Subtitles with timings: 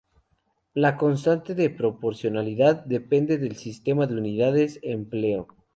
[0.73, 5.49] La constante de proporcionalidad depende del sistema de unidades empleado.